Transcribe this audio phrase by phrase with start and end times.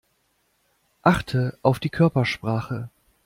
[1.03, 2.89] Achte auf die Körpersprache.